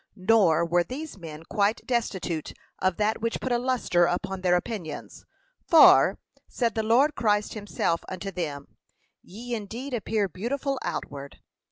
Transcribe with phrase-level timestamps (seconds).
[0.15, 5.25] Nor were these men quite destitute of that which put a lustre upon their opinions;
[5.67, 8.77] for, said the Lord Christ himself unto them,
[9.21, 11.37] 'Ye indeed appear beautiful outward.'